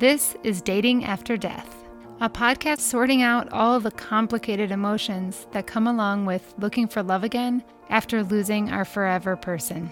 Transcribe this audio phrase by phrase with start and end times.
[0.00, 1.84] This is Dating After Death,
[2.22, 7.22] a podcast sorting out all the complicated emotions that come along with looking for love
[7.22, 9.90] again after losing our forever person.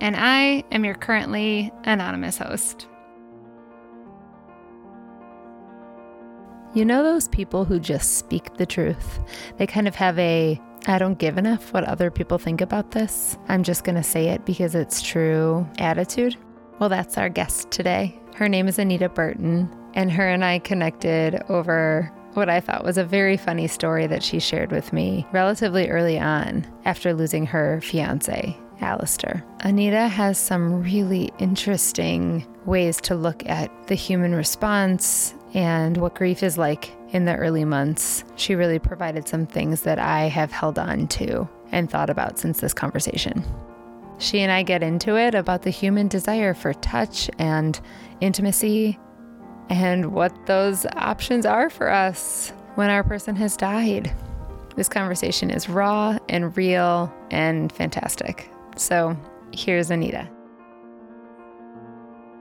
[0.00, 2.86] And I am your currently anonymous host.
[6.72, 9.18] You know those people who just speak the truth?
[9.56, 13.36] They kind of have a I don't give enough what other people think about this.
[13.48, 16.36] I'm just going to say it because it's true attitude.
[16.78, 18.20] Well, that's our guest today.
[18.38, 22.96] Her name is Anita Burton, and her and I connected over what I thought was
[22.96, 27.80] a very funny story that she shared with me relatively early on after losing her
[27.80, 29.44] fiance, Alistair.
[29.64, 36.44] Anita has some really interesting ways to look at the human response and what grief
[36.44, 38.22] is like in the early months.
[38.36, 42.60] She really provided some things that I have held on to and thought about since
[42.60, 43.42] this conversation.
[44.18, 47.80] She and I get into it about the human desire for touch and
[48.20, 48.98] intimacy
[49.70, 54.12] and what those options are for us when our person has died.
[54.74, 58.50] This conversation is raw and real and fantastic.
[58.76, 59.16] So
[59.52, 60.28] here's Anita.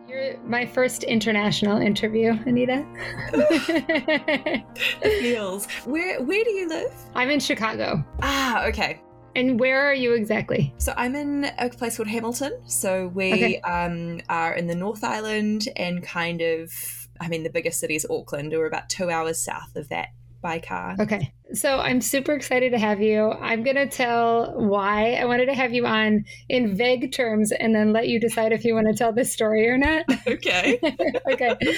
[0.08, 2.86] You're my first international interview, Anita.
[5.02, 5.66] it feels.
[5.86, 6.94] Where where do you live?
[7.14, 8.03] I'm in Chicago.
[8.22, 9.02] Ah, okay.
[9.38, 10.73] And where are you exactly?
[10.80, 12.59] So I'm in a place called Hamilton.
[12.66, 13.61] So we okay.
[13.61, 16.73] um, are in the North Island and kind of,
[17.21, 18.52] I mean, the biggest city is Auckland.
[18.52, 20.08] We're about two hours south of that
[20.41, 20.95] by car.
[20.99, 21.33] Okay.
[21.53, 23.31] So I'm super excited to have you.
[23.31, 27.75] I'm going to tell why I wanted to have you on in vague terms and
[27.75, 30.05] then let you decide if you want to tell this story or not.
[30.27, 30.80] Okay.
[31.31, 31.55] okay.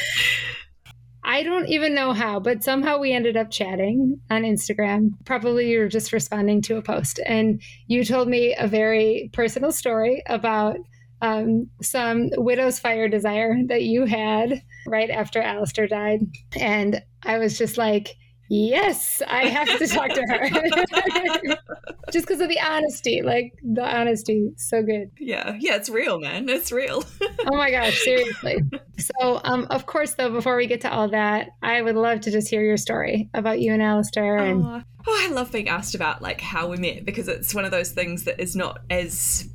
[1.30, 5.12] I don't even know how, but somehow we ended up chatting on Instagram.
[5.26, 7.20] Probably you were just responding to a post.
[7.24, 10.78] And you told me a very personal story about
[11.22, 16.22] um, some widow's fire desire that you had right after Alistair died.
[16.60, 18.18] And I was just like,
[18.50, 20.50] yes, I have to talk to her.
[22.12, 25.12] Just because of the honesty, like the honesty, so good.
[25.20, 26.50] Yeah, yeah, it's real, man.
[26.50, 27.04] It's real.
[27.22, 28.58] oh my gosh, seriously.
[28.98, 32.32] So, um, of course, though, before we get to all that, I would love to
[32.32, 34.38] just hear your story about you and Alistair.
[34.38, 37.66] And oh, oh I love being asked about like how we met because it's one
[37.66, 39.48] of those things that is not as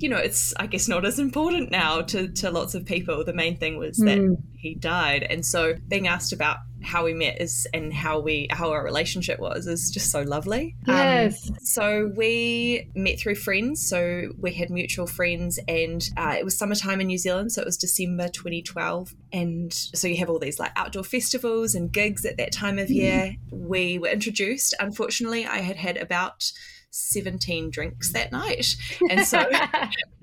[0.00, 3.22] you know, it's I guess not as important now to to lots of people.
[3.24, 4.36] The main thing was that mm.
[4.56, 8.70] he died, and so being asked about how we met is and how we how
[8.70, 10.74] our relationship was is just so lovely.
[10.88, 11.50] Um, yes.
[11.50, 13.86] Um, so we met through friends.
[13.86, 17.66] So we had mutual friends, and uh, it was summertime in New Zealand, so it
[17.66, 22.38] was December 2012, and so you have all these like outdoor festivals and gigs at
[22.38, 22.94] that time of mm.
[22.94, 23.36] year.
[23.50, 24.74] We were introduced.
[24.80, 26.50] Unfortunately, I had had about
[26.90, 28.76] 17 drinks that night.
[29.10, 29.38] And so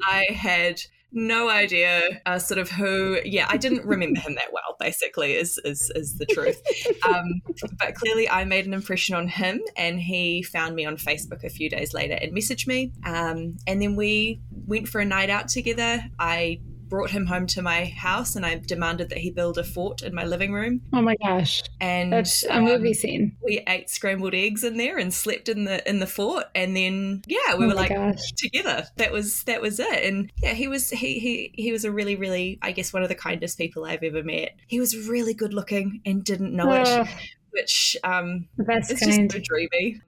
[0.08, 4.76] I had no idea uh, sort of who yeah i didn't remember him that well
[4.78, 6.62] basically is is, is the truth.
[7.08, 7.42] Um,
[7.80, 11.50] but clearly i made an impression on him and he found me on facebook a
[11.50, 12.92] few days later and messaged me.
[13.06, 16.04] Um, and then we went for a night out together.
[16.20, 20.02] I brought him home to my house and I demanded that he build a fort
[20.02, 20.82] in my living room.
[20.94, 21.64] Oh my gosh.
[21.80, 23.36] And that's a um, movie scene.
[23.44, 27.24] We ate scrambled eggs in there and slept in the in the fort and then
[27.28, 28.32] yeah, we oh were like gosh.
[28.34, 28.88] together.
[28.98, 30.06] That was that was it.
[30.06, 33.10] And yeah, he was he he he was a really really I guess one of
[33.10, 34.56] the kindest people I've ever met.
[34.68, 37.02] He was really good looking and didn't know oh.
[37.02, 37.08] it
[37.58, 39.30] which um, it's kind.
[39.30, 40.00] just so dreamy.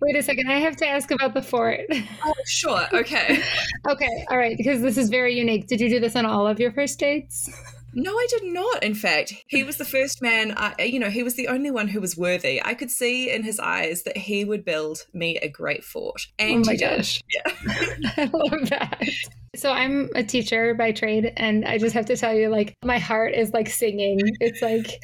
[0.00, 1.80] Wait a second, I have to ask about the fort.
[2.24, 2.86] Oh, sure.
[2.98, 3.42] Okay.
[3.88, 4.26] okay.
[4.30, 4.56] All right.
[4.56, 5.66] Because this is very unique.
[5.68, 7.48] Did you do this on all of your first dates?
[7.94, 8.82] No, I did not.
[8.82, 10.52] In fact, he was the first man.
[10.56, 12.60] I, you know, he was the only one who was worthy.
[12.62, 16.26] I could see in his eyes that he would build me a great fort.
[16.38, 17.22] And oh my gosh!
[17.34, 17.52] Yeah,
[18.16, 19.02] I love that.
[19.56, 22.98] So I'm a teacher by trade, and I just have to tell you, like, my
[22.98, 24.20] heart is like singing.
[24.40, 25.00] It's like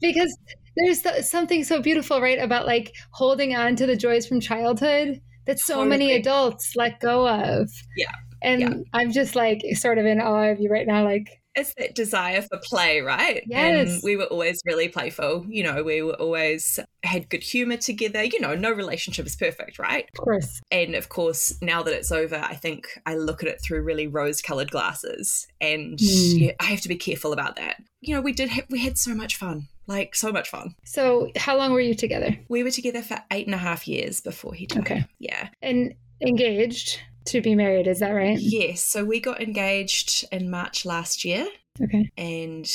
[0.00, 0.36] because
[0.76, 5.58] there's something so beautiful, right, about like holding on to the joys from childhood that
[5.58, 5.88] so totally.
[5.88, 7.70] many adults let go of.
[7.96, 8.12] Yeah.
[8.42, 8.74] And yeah.
[8.92, 11.04] I'm just like sort of in awe of you right now.
[11.04, 13.42] Like, it's that desire for play, right?
[13.46, 13.88] Yes.
[13.88, 15.46] And we were always really playful.
[15.48, 18.22] You know, we were always had good humor together.
[18.24, 20.04] You know, no relationship is perfect, right?
[20.18, 20.60] Of course.
[20.70, 24.06] And of course, now that it's over, I think I look at it through really
[24.06, 25.46] rose colored glasses.
[25.58, 26.40] And mm.
[26.40, 27.82] yeah, I have to be careful about that.
[28.02, 30.74] You know, we did, have, we had so much fun like so much fun.
[30.84, 32.38] So, how long were you together?
[32.48, 34.80] We were together for eight and a half years before he died.
[34.80, 35.06] Okay.
[35.18, 35.48] Yeah.
[35.62, 38.38] And engaged to be married, is that right?
[38.40, 38.82] Yes.
[38.82, 41.46] So, we got engaged in March last year.
[41.82, 42.10] Okay.
[42.16, 42.70] And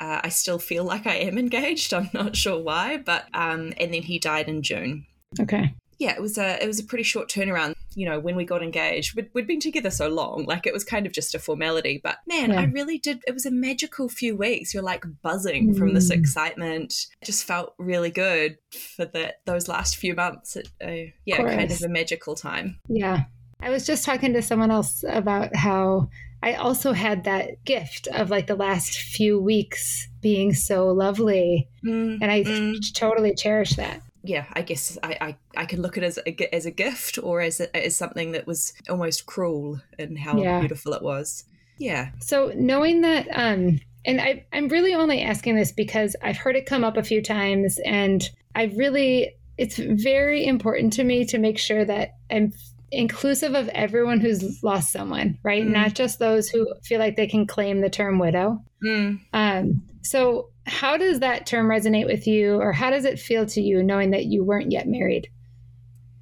[0.00, 1.92] uh, I still feel like I am engaged.
[1.94, 5.06] I'm not sure why, but um, and then he died in June.
[5.38, 5.74] Okay.
[5.98, 7.74] Yeah, it was a it was a pretty short turnaround.
[7.94, 10.84] You know, when we got engaged, we'd, we'd been together so long, like it was
[10.84, 11.98] kind of just a formality.
[12.02, 12.60] But man, Yeah.
[12.60, 13.22] I really did.
[13.26, 14.74] It was a magical few weeks.
[14.74, 16.18] You're like buzzing from this Mm.
[16.18, 17.06] excitement.
[17.22, 18.58] It just felt really good
[18.96, 20.56] for the those last few months.
[20.56, 21.80] It, uh, yeah, kind course.
[21.82, 22.78] of a magical time.
[22.88, 23.24] Yeah.
[23.60, 26.10] I was just talking to someone else about how
[26.42, 31.66] I also had that gift of like the last few weeks being so lovely.
[31.82, 32.92] Mm, And I Mm.
[32.94, 34.02] totally cherish that.
[34.26, 37.18] Yeah, I guess I, I, I can look at it as a, as a gift
[37.22, 40.60] or as a, as something that was almost cruel in how Yeah.
[40.60, 41.44] beautiful it was.
[41.78, 42.10] Yeah.
[42.20, 46.66] So knowing that, um, and I, I'm really only asking this because I've heard it
[46.66, 51.58] come up a few times, and I really, it's very important to me to make
[51.58, 52.52] sure that I'm
[52.92, 55.64] inclusive of everyone who's lost someone, right?
[55.64, 55.70] Mm.
[55.72, 58.62] Not just those who feel like they can claim the term widow.
[58.82, 59.20] Mm.
[59.32, 63.60] Um, so, how does that term resonate with you, or how does it feel to
[63.60, 65.28] you knowing that you weren't yet married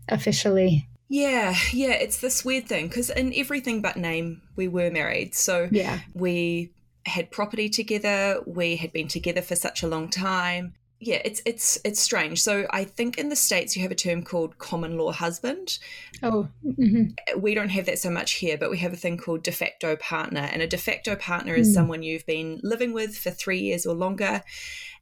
[0.08, 0.88] officially?
[1.08, 5.34] Yeah, yeah, it's this weird thing because in everything but name, we were married.
[5.34, 6.00] So Yeah.
[6.14, 6.72] we
[7.06, 8.40] had property together.
[8.46, 10.74] We had been together for such a long time.
[11.06, 12.42] Yeah, it's it's it's strange.
[12.42, 15.78] So I think in the states you have a term called common law husband.
[16.22, 17.04] Oh, hmm
[17.36, 19.96] We don't have that so much here, but we have a thing called de facto
[19.96, 20.48] partner.
[20.52, 21.74] And a de facto partner is Mm.
[21.74, 24.42] someone you've been living with for three years or longer.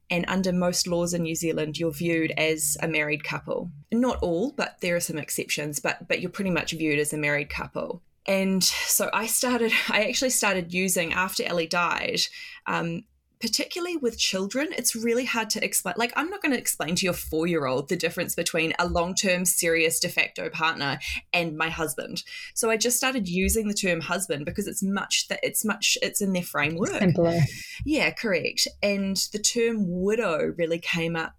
[0.09, 3.71] And under most laws in New Zealand, you're viewed as a married couple.
[3.91, 7.17] Not all, but there are some exceptions, but but you're pretty much viewed as a
[7.17, 8.01] married couple.
[8.27, 12.21] And so I started, I actually started using after Ellie died,
[12.67, 13.03] um,
[13.43, 15.95] particularly with children, it's really hard to explain.
[15.97, 18.87] Like, I'm not going to explain to your four year old the difference between a
[18.87, 20.97] long term, serious de facto partner
[21.33, 22.23] and my husband.
[22.53, 26.21] So I just started using the term husband because it's much that it's much, it's
[26.21, 26.97] in their framework.
[26.99, 27.37] simpler.
[27.85, 28.65] Yeah, correct.
[28.81, 31.33] And the term widow really came up.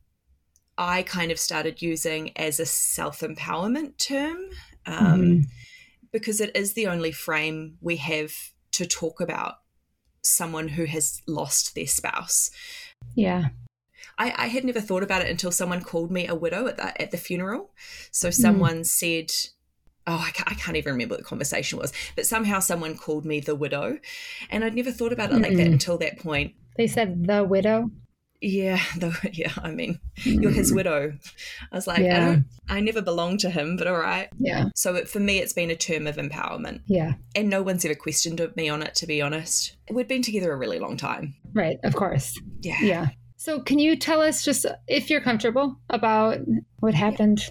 [0.77, 4.37] I kind of started using as a self empowerment term
[4.85, 5.45] um, Mhm.
[6.13, 8.35] because it is the only frame we have
[8.73, 9.55] to talk about
[10.25, 12.51] someone who has lost their spouse.
[13.15, 13.49] Yeah.
[14.19, 17.01] I, I had never thought about it until someone called me a widow at the,
[17.03, 17.71] at the funeral.
[18.13, 19.31] So someone said,
[20.07, 23.25] Oh, I can't, I can't even remember what the conversation was, but somehow someone called
[23.25, 23.99] me the widow.
[24.51, 25.73] And I'd never thought about it like that Mm.
[25.73, 26.55] until that point.
[26.77, 27.91] They said the widow.
[28.45, 29.53] Yeah, the, yeah.
[29.63, 30.77] I mean, you're his hmm.
[30.77, 31.13] widow.
[31.73, 34.29] I was like, I don't, I never belonged to him, but all right.
[34.39, 34.67] Yeah.
[34.75, 37.15] So it, for me, it's been a term of empowerment, Yeah.
[37.35, 38.95] and no one's ever questioned me on it.
[38.97, 41.35] To be honest, we'd been together a really long time.
[41.53, 41.79] Right.
[41.85, 42.39] Of course.
[42.61, 42.79] Yeah.
[42.81, 43.09] Yeah.
[43.37, 46.39] So, can you tell us just if you're comfortable about
[46.81, 47.51] what happened?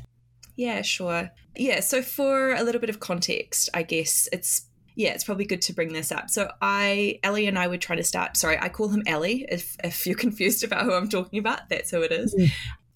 [0.56, 1.32] Yeah, sure.
[1.56, 5.62] Yeah, so for a little bit of context, I guess it's yeah, it's probably good
[5.64, 6.30] to bring this up.
[6.30, 9.76] So I Ellie and I were trying to start sorry, I call him Ellie if
[9.84, 12.34] if you're confused about who I'm talking about, that's who it is.
[12.36, 12.50] Mm.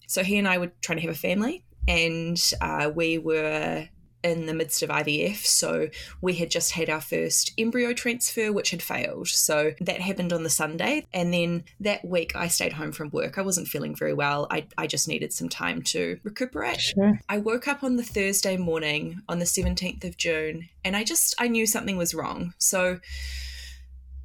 [0.06, 3.88] So he and I were trying to have a family and uh, we were
[4.22, 5.44] in the midst of IVF.
[5.44, 5.88] So
[6.20, 9.28] we had just had our first embryo transfer, which had failed.
[9.28, 11.06] So that happened on the Sunday.
[11.12, 13.38] And then that week I stayed home from work.
[13.38, 14.46] I wasn't feeling very well.
[14.50, 16.80] I, I just needed some time to recuperate.
[16.80, 17.20] Sure.
[17.28, 21.34] I woke up on the Thursday morning on the 17th of June and I just
[21.38, 22.54] I knew something was wrong.
[22.58, 22.98] So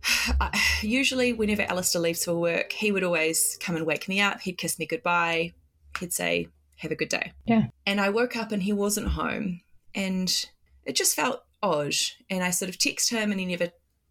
[0.42, 4.42] I, usually whenever Alistair leaves for work, he would always come and wake me up.
[4.42, 5.54] He'd kiss me goodbye.
[6.00, 6.48] He'd say,
[6.78, 7.68] "Have a good day." Yeah.
[7.86, 9.62] And I woke up and he wasn't home
[9.96, 10.46] and
[10.86, 11.94] it just felt odd.
[12.30, 13.70] And I sort of text him and he never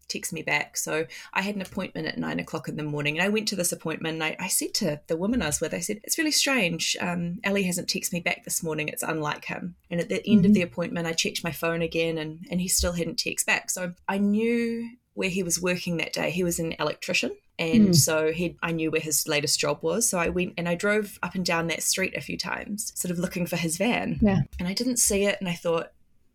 [0.09, 0.75] texts me back.
[0.77, 3.55] So I had an appointment at nine o'clock in the morning and I went to
[3.55, 6.17] this appointment and I, I said to the woman I was with, I said, it's
[6.17, 6.97] really strange.
[6.99, 8.89] Um, Ellie hasn't texted me back this morning.
[8.89, 9.75] It's unlike him.
[9.89, 10.55] And at the end of Mhm.
[10.55, 13.69] the appointment, I checked my phone again and, and he still hadn't texted back.
[13.69, 16.31] So I knew where he was working that day.
[16.31, 17.31] He was an electrician.
[17.59, 17.95] And Mm.
[17.95, 20.09] so he, I knew where his latest job was.
[20.09, 23.11] So I went and I drove up and down that street a few times, sort
[23.11, 24.17] of looking for his van.
[24.21, 24.41] Yeah.
[24.59, 25.37] And I didn't see it.
[25.39, 25.91] And I thought,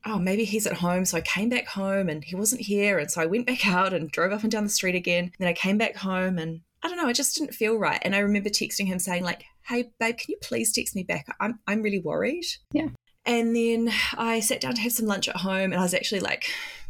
[0.06, 1.04] oh, maybe he's at home.
[1.04, 2.98] So I came back home and he wasn't here.
[2.98, 5.24] And so I went back out and drove up and down the street again.
[5.24, 7.98] And then I came back home and I don't know, I just didn't feel right.
[8.02, 11.26] And I remember texting him saying, like, hey, babe, can you please text me back?
[11.40, 12.44] I'm, I'm really worried.
[12.72, 12.90] Yeah.
[13.26, 16.20] And then I sat down to have some lunch at home and I was actually
[16.20, 16.46] like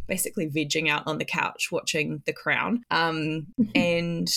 [0.09, 2.83] basically vegging out on the couch watching The Crown.
[2.91, 4.29] Um, and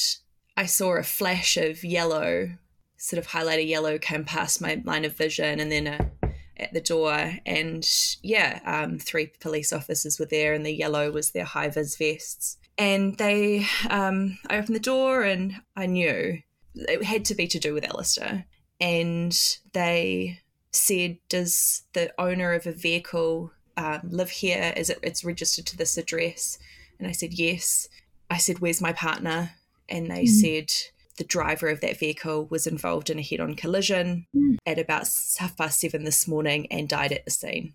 [0.55, 2.51] I saw a flash of yellow,
[2.97, 6.11] sort of highlighter yellow, came past my line of vision, and then a,
[6.57, 7.87] at the door, and
[8.21, 12.57] yeah, um, three police officers were there, and the yellow was their high vis vests,
[12.77, 16.39] and they, um, I opened the door, and I knew
[16.75, 18.45] it had to be to do with Alistair,
[18.79, 19.37] and
[19.73, 20.39] they
[20.71, 23.51] said, "Does the owner of a vehicle
[23.81, 24.73] um, live here?
[24.77, 26.57] Is it it's registered to this address?"
[26.99, 27.87] And I said, "Yes."
[28.29, 29.51] I said, "Where's my partner?"
[29.89, 30.29] and they Mhm.
[30.41, 30.71] said
[31.17, 34.55] the driver of that vehicle was involved in a head on collision Mm.
[34.65, 35.05] at about
[35.37, 37.73] half past seven this morning and died at the scene.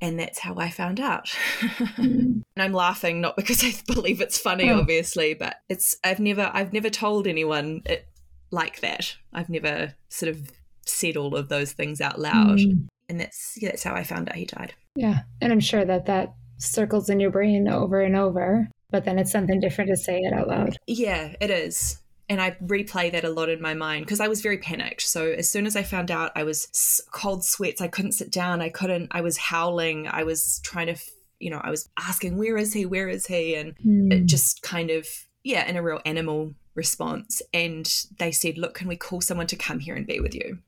[0.00, 1.28] And that's how I found out.
[1.98, 2.42] Mm.
[2.54, 4.78] and I'm laughing not because I believe it's funny, Oh.
[4.78, 8.06] obviously, but it's I've never I've never told anyone it
[8.52, 9.16] like that.
[9.32, 10.52] I've never sort of
[10.86, 12.86] said all of those things out loud, Mm.
[13.08, 14.74] And that's that's how I found out he died.
[14.96, 15.20] Yeah.
[15.40, 19.30] And I'm sure that that circles in your brain over and over, but then it's
[19.32, 20.76] something different to say it out loud.
[20.86, 21.98] Yeah, it is.
[22.30, 25.02] And I replay that a lot in my mind because I was very panicked.
[25.02, 27.80] So as soon as I found out, I was cold sweats.
[27.80, 28.60] I couldn't sit down.
[28.60, 29.08] I couldn't.
[29.12, 30.08] I was howling.
[30.08, 30.96] I was trying to,
[31.38, 32.84] you know, I was asking, "Where is he?
[32.84, 33.70] Where is he?" And
[34.12, 34.26] it Mm.
[34.26, 35.06] just kind of,
[35.42, 37.40] yeah, in a real animal response.
[37.54, 40.58] And they said, "Look, can we call someone to come here and be with you?"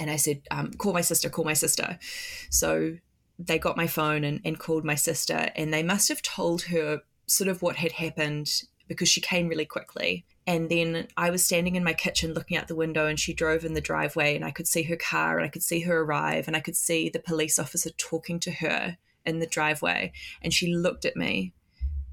[0.00, 1.30] And I said, um, "Call my sister.
[1.30, 1.98] Call my sister."
[2.50, 2.96] So
[3.38, 7.02] they got my phone and, and called my sister, and they must have told her
[7.26, 10.24] sort of what had happened because she came really quickly.
[10.46, 13.64] And then I was standing in my kitchen looking out the window, and she drove
[13.64, 16.48] in the driveway, and I could see her car, and I could see her arrive,
[16.48, 20.12] and I could see the police officer talking to her in the driveway.
[20.42, 21.52] And she looked at me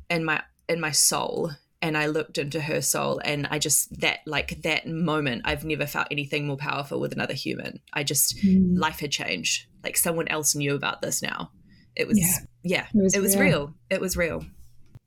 [0.10, 4.20] in my in my soul, and I looked into her soul, and I just that
[4.26, 7.80] like that moment, I've never felt anything more powerful with another human.
[7.94, 8.78] I just Mm.
[8.78, 9.68] life had changed.
[9.84, 11.52] Like someone else knew about this now.
[11.96, 12.46] It was Yeah.
[12.64, 13.44] yeah, It was it was real.
[13.68, 13.74] real.
[13.90, 14.46] It was real.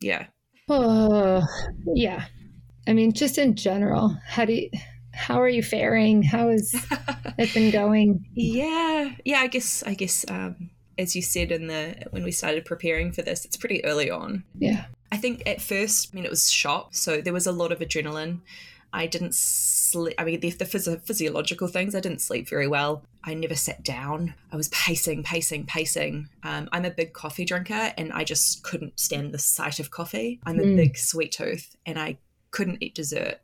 [0.01, 0.27] Yeah.
[0.69, 1.43] Oh,
[1.95, 2.27] yeah.
[2.87, 4.71] I mean, just in general, how do you,
[5.13, 6.23] how are you faring?
[6.23, 6.73] How has
[7.39, 8.25] it been going?
[8.35, 9.41] Yeah, yeah.
[9.41, 9.83] I guess.
[9.85, 10.25] I guess.
[10.29, 14.11] Um, as you said in the when we started preparing for this, it's pretty early
[14.11, 14.45] on.
[14.59, 14.85] Yeah.
[15.13, 17.81] I think at first, I mean, it was shock, so there was a lot of
[17.81, 18.41] adrenaline.
[18.93, 20.15] I didn't sleep.
[20.19, 23.05] I mean, the, the physio- physiological things, I didn't sleep very well.
[23.23, 24.35] I never sat down.
[24.53, 26.29] I was pacing, pacing, pacing.
[26.43, 30.41] Um, I'm a big coffee drinker, and I just couldn't stand the sight of coffee.
[30.45, 30.77] I'm a Mm.
[30.77, 32.19] big sweet tooth, and I
[32.51, 33.41] couldn't eat dessert.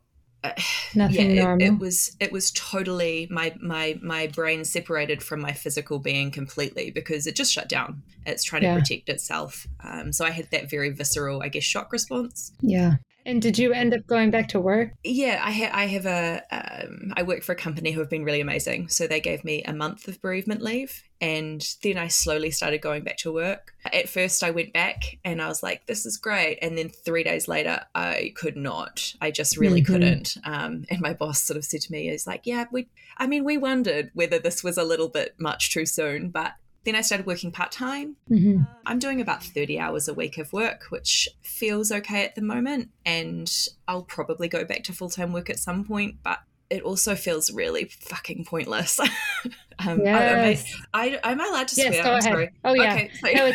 [0.95, 1.67] Nothing yeah, normal.
[1.67, 6.31] it, it was it was totally my my my brain separated from my physical being
[6.31, 8.03] completely because it just shut down.
[8.25, 8.75] It's trying Yeah.
[8.75, 9.67] to protect itself.
[9.83, 12.51] Um, so I had that very visceral, I guess, shock response.
[12.61, 12.95] yeah.
[13.27, 14.93] And did you end up going back to work?
[15.03, 18.23] Yeah, I, ha- I have a um, I work for a company who have been
[18.23, 18.87] really amazing.
[18.87, 23.03] So they gave me a month of bereavement leave, and then I slowly started going
[23.03, 23.73] back to work.
[23.91, 27.25] At first, I went back and I was like, "This is great," and then three
[27.25, 29.13] days later, I could not.
[29.19, 29.87] I just really Mhm.
[29.87, 30.37] couldn't.
[30.45, 32.87] Um, and my boss sort of said to me, "Is like, yeah, we.
[33.17, 36.53] I mean, we wondered whether this was a little bit much too soon, but."
[36.87, 38.63] Then I started working part time Mm-hmm.
[38.85, 42.91] I'm doing about 30 hours a week of work, which feels okay at the moment.
[43.05, 43.51] And
[43.89, 46.39] I'll probably go back to full time work at some point, but
[46.69, 48.99] it also feels really fucking pointless.
[49.85, 50.65] um, Yes.
[50.93, 52.03] I, I, am I allowed to Yes, swear?
[52.03, 52.23] go I'm ahead.
[52.23, 52.49] sorry.
[52.63, 52.93] Oh, yeah.
[52.93, 53.51] Okay, so, No,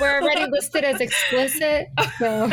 [0.00, 1.88] we're already listed as explicit.
[2.18, 2.46] So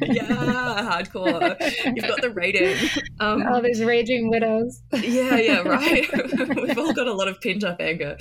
[0.00, 1.56] yeah, hardcore.
[1.96, 2.76] You've got the rating.
[3.20, 4.82] Um, all these raging widows.
[4.92, 6.06] yeah, yeah, right.
[6.56, 8.16] We've all got a lot of pent up anger.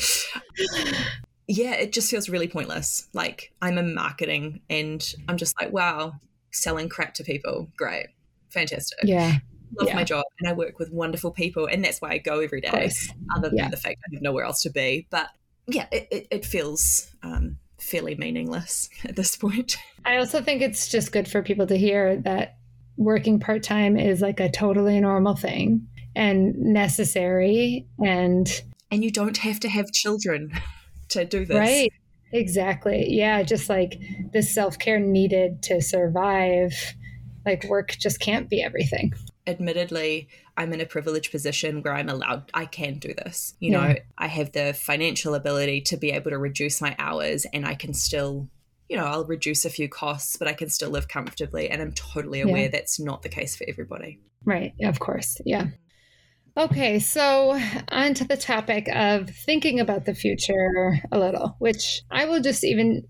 [1.47, 3.07] Yeah, it just feels really pointless.
[3.13, 6.13] Like I'm in marketing and I'm just like, wow,
[6.51, 7.69] selling crap to people.
[7.77, 8.07] Great.
[8.49, 8.99] Fantastic.
[9.03, 9.37] Yeah,
[9.77, 9.95] Love yeah.
[9.95, 12.91] my job and I work with wonderful people and that's why I go every day,
[13.35, 13.69] other than Yeah.
[13.69, 15.07] the fact I have nowhere else to be.
[15.09, 15.29] But
[15.67, 19.77] yeah, it, it, it feels um, fairly meaningless at this point.
[20.05, 22.57] I also think it's just good for people to hear that
[22.97, 29.37] working part time is like a totally normal thing and necessary and And you don't
[29.37, 30.51] have to have children
[31.15, 31.57] to do this.
[31.57, 31.91] right.
[32.31, 33.05] Exactly.
[33.09, 33.99] Yeah, just like
[34.33, 36.73] the self care needed to survive.
[37.45, 39.13] Like work just can't be everything.
[39.47, 43.87] admittedly i'm in a privileged position where i'm allowed i can do this you Yeah.
[43.89, 47.75] know i have the financial ability to be able to reduce my hours and i
[47.75, 48.49] can still
[48.89, 51.91] you know i'll reduce a few costs but i can still live comfortably and i'm
[51.93, 52.67] totally aware Yeah.
[52.69, 54.73] that's not the case for everybody Right.
[54.81, 55.41] Of course.
[55.43, 55.67] Yeah.
[56.57, 56.99] Okay.
[56.99, 57.59] So,
[57.89, 62.63] on to the topic of thinking about the future a little, which I will just
[62.63, 63.03] even,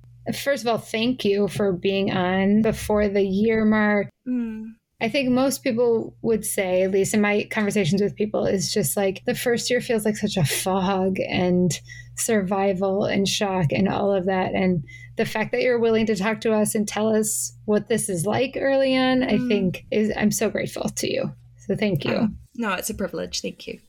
[0.44, 4.08] first of all, thank you for being on before the year mark.
[5.02, 8.96] I think most people would say, at least in my conversations with people, is just
[8.98, 11.72] like the first year feels like such a fog and
[12.18, 14.54] survival and shock and all of that.
[14.54, 14.84] And
[15.18, 18.26] the fact that you're willing to talk to us and tell us what this is
[18.26, 19.48] like early on, I Mm.
[19.50, 21.34] think is I'm so grateful to you.
[21.68, 22.16] So thank you.
[22.16, 23.80] Oh, no it's a privilege thank you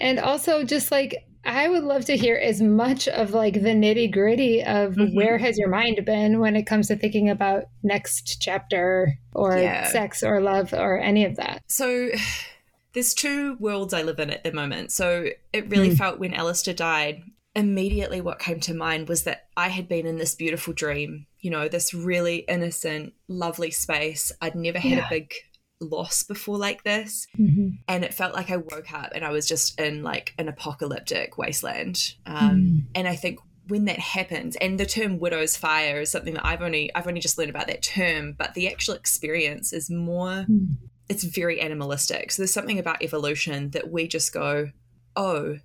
[0.00, 4.12] And also just like I would love to hear as much of like the nitty
[4.12, 5.14] gritty of Mhm.
[5.14, 9.86] where has your mind been when it comes to thinking about next chapter or Yeah.
[9.88, 11.62] sex or love or any of that.
[11.66, 12.10] so
[12.92, 15.96] there's two worlds i live in at the moment so it really Mm.
[15.98, 17.22] felt when alistair died
[17.56, 21.50] immediately what came to mind was that i had been in this beautiful dream you
[21.50, 25.06] know this really innocent lovely space i'd never had Yeah.
[25.06, 25.32] a big
[25.80, 27.26] loss before like this.
[27.38, 27.68] Mm-hmm.
[27.88, 31.38] And it felt like I woke up and I was just in like an apocalyptic
[31.38, 32.14] wasteland.
[32.26, 32.82] Um, Mm.
[32.94, 36.62] And I think when that happens, and the term widow's fire is something that I've
[36.62, 40.76] only I've only just learned about that term, but the actual experience is more Mm.
[41.08, 42.32] it's very animalistic.
[42.32, 44.70] So there's something about evolution that we just go,
[45.16, 45.58] oh,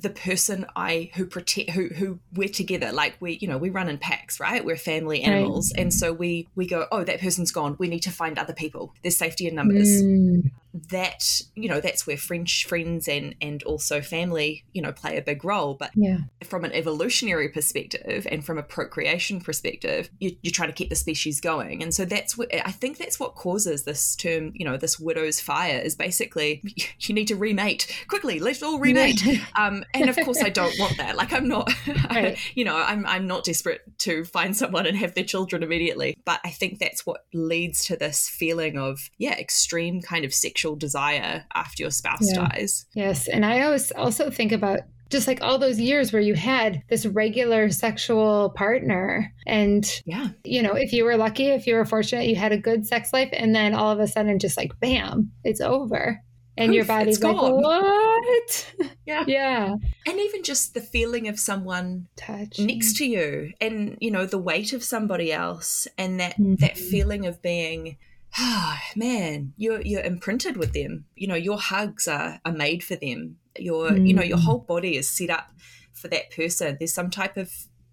[0.00, 3.88] the person I who protect who who we're together, like we you know we run
[3.88, 4.64] in packs, right?
[4.64, 5.28] We're family Right.
[5.28, 7.76] animals, and so we we go, oh, that person's gone.
[7.78, 8.94] We need to find other people.
[9.02, 9.88] There's safety in numbers.
[10.02, 10.50] Mm.
[10.90, 15.22] That you know that's where French friends and and also family you know play a
[15.22, 15.74] big role.
[15.74, 16.18] But Yeah.
[16.44, 20.96] from an evolutionary perspective and from a procreation perspective, you, you're trying to keep the
[20.96, 21.82] species going.
[21.82, 25.40] And so that's what I think that's what causes this term, you know, this widow's
[25.40, 26.62] fire is basically
[27.00, 28.38] you need to remate quickly.
[28.38, 29.18] Let's all remate.
[29.58, 31.16] Um, and of course, I don't want that.
[31.16, 31.72] Like, I'm not,
[32.10, 32.38] Right.
[32.54, 36.16] you know, I'm I'm not desperate to find someone and have their children immediately.
[36.24, 40.67] But I think that's what leads to this feeling of yeah, extreme kind of sexual
[40.76, 42.48] desire after your spouse Yeah.
[42.48, 42.86] dies.
[42.94, 43.28] Yes.
[43.28, 47.06] And I always also think about just like all those years where you had this
[47.06, 49.32] regular sexual partner.
[49.46, 52.58] And, Yeah, you know, if you were lucky, if you were fortunate, you had a
[52.58, 53.30] good sex life.
[53.32, 56.20] And then all of a sudden, just like, bam, it's over.
[56.58, 57.62] And your Poof, body's like, gone.
[57.62, 58.74] what?
[59.06, 59.74] yeah, yeah.
[60.06, 62.58] and even just the feeling of someone Touch.
[62.58, 66.58] next to you and you know the weight of somebody else and that Mhm.
[66.58, 67.96] that feeling of being
[68.96, 73.36] man you're you're imprinted with them you know your hugs are, are made for them
[73.58, 74.42] your you know your Mm.
[74.44, 75.50] whole body is set up
[75.92, 77.52] for that person there's some type of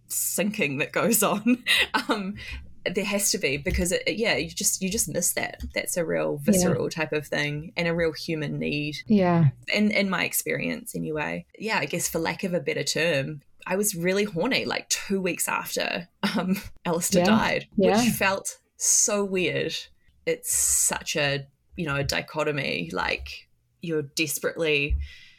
[0.09, 1.63] syncing that goes on
[2.09, 2.35] um
[2.93, 6.05] there has to be because it, yeah you just you just miss that that's a
[6.05, 6.51] real Yeah.
[6.51, 9.45] visceral type of thing and a real human need Yeah.
[9.73, 13.75] in in my experience anyway yeah i guess for lack of a better term i
[13.75, 17.25] was really horny like two weeks after um alistair Yeah.
[17.37, 18.03] died Yeah.
[18.03, 19.73] which felt so weird
[20.25, 23.47] it's such a you know a dichotomy like
[23.81, 24.95] you're desperately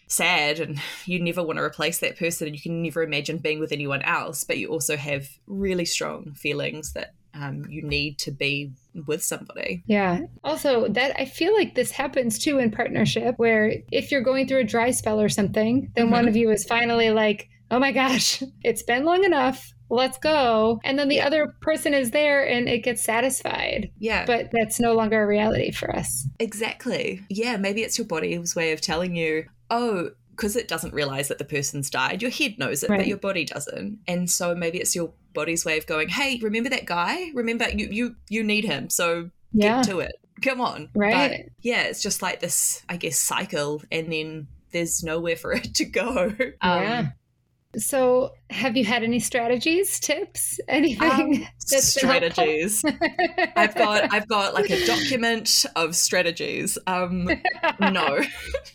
[0.08, 3.58] sad and you never want to replace that person and you can never imagine being
[3.58, 8.30] with anyone else but you also have really strong feelings that um, you need to
[8.30, 8.72] be
[9.06, 10.20] with somebody Yeah.
[10.42, 14.60] Also, that I feel like this happens too in partnership, where if you're going through
[14.60, 16.28] a dry spell or something, then one Mhm.
[16.28, 19.70] of you is finally like, oh my gosh, it's been long enough.
[19.88, 20.80] Let's go.
[20.84, 23.90] And then the other person is there and it gets satisfied.
[23.98, 26.26] yeah But that's no longer a reality for us.
[26.40, 27.20] Exactly.
[27.28, 31.38] Yeah, maybe it's your body's way of telling you, oh, because it doesn't realize that
[31.38, 32.20] the person's died.
[32.20, 32.98] Your head knows it, Right.
[32.98, 34.00] but your body doesn't.
[34.06, 37.30] And so maybe it's your body's way of going, hey, remember that guy?
[37.34, 39.76] Remember you you you need him, so Yeah.
[39.82, 40.12] get to it.
[40.42, 40.90] Come on.
[40.94, 41.30] Right.
[41.30, 45.74] But yeah, it's just like this, I guess, cycle, and then there's nowhere for it
[45.76, 46.34] to go.
[46.60, 47.06] Um, yeah.
[47.76, 51.10] So, have you had any strategies, tips, anything?
[51.10, 51.30] um,
[51.70, 52.30] that's been helpful?
[52.30, 52.84] strategies.
[53.56, 56.78] I've got I've got like a document of strategies.
[56.86, 57.28] Um
[57.80, 58.20] no.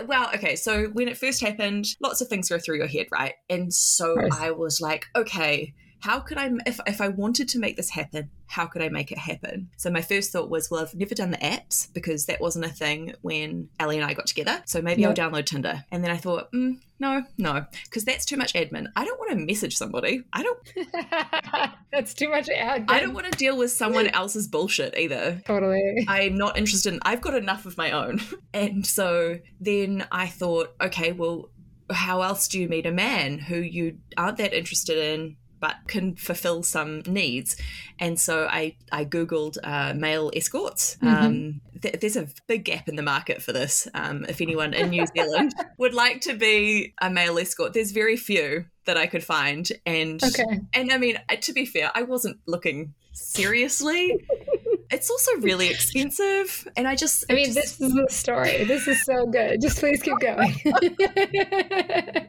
[0.05, 3.33] well, okay, so when it first happened, lots of things go through your head, right?
[3.49, 4.15] And so.
[4.31, 8.29] I was like, okay, how could I if if I wanted to make this happen,
[8.47, 9.69] how could I make it happen?
[9.77, 12.69] So my first thought was, well, I've never done the apps because that wasn't a
[12.69, 14.61] thing when Ellie and I got together.
[14.65, 15.85] So maybe I'll download Tinder.
[15.91, 18.85] And then I thought, mm, no, no, because that's too much admin.
[18.95, 20.23] I don't want to message somebody.
[20.31, 22.85] I don't that's too much ad.
[22.89, 25.41] I don't want to deal with someone else's bullshit either.
[25.47, 26.05] Totally.
[26.07, 28.21] I'm not interested in I've got enough of my own.
[28.53, 31.49] And so then I thought, okay, well,
[31.89, 36.15] how else do you meet a man who you aren't that interested in but can
[36.15, 37.55] fulfill some needs?
[37.99, 40.97] And so I, I Googled uh, male escorts.
[41.01, 43.87] Um, th- there's a big gap in the market for this.
[43.93, 48.17] Um, if anyone in New Zealand would like to be a male escort, there's very
[48.17, 49.71] few that I could find.
[49.85, 50.59] And Okay.
[50.73, 54.25] and I mean, to be fair, I wasn't looking seriously.
[54.91, 58.63] it's also really expensive, and I just, I mean, just- this is the story.
[58.65, 59.61] This is so good.
[59.61, 60.55] Just please keep going.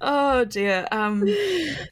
[0.00, 0.86] oh dear.
[0.90, 1.24] Um,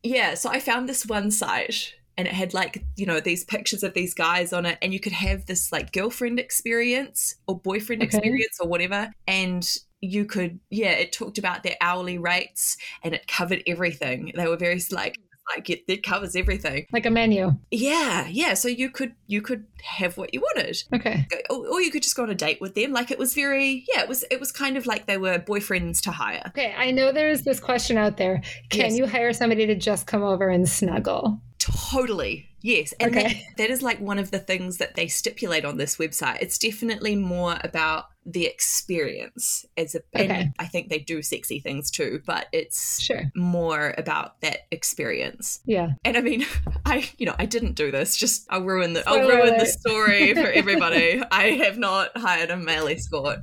[0.02, 0.34] yeah.
[0.34, 3.94] So I found this one site, and it had like you know these pictures of
[3.94, 8.16] these guys on it, and you could have this like girlfriend experience or boyfriend Okay.
[8.16, 9.68] experience or whatever, and
[10.00, 14.32] you could yeah, it talked about their hourly rates, and it covered everything.
[14.34, 15.18] They were very like
[15.54, 16.86] like it, it covers everything.
[16.92, 17.52] like a menu.
[17.70, 18.54] Yeah, yeah.
[18.54, 21.26] So you could you could have what you wanted, Okay.
[21.50, 22.92] or, or you could just go on a date with them.
[22.92, 24.02] Like it was very yeah.
[24.02, 26.42] It was it was kind of like they were boyfriends to hire.
[26.48, 26.74] Okay.
[26.76, 28.40] I know there's this question out there.
[28.70, 28.96] Can Yes.
[28.96, 31.40] you hire somebody to just come over and snuggle?
[31.64, 32.46] Totally.
[32.60, 32.92] Yes.
[33.00, 36.38] And that, that is like one of the things that they stipulate on this website.
[36.42, 40.50] It's definitely more about the experience as a and Okay.
[40.58, 43.30] I think they do sexy things too, but it's Sure.
[43.34, 45.60] more about that experience.
[45.64, 45.92] Yeah.
[46.04, 46.44] And I mean,
[46.86, 48.14] I you know, I didn't do this.
[48.16, 51.22] Just I'll ruin the I'll Spoiler ruin the story for everybody.
[51.30, 53.38] I have not hired a male escort.